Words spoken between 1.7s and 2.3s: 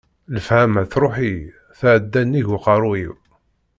tɛedda